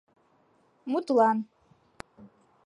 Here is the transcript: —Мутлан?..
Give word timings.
—Мутлан?.. 0.91 1.37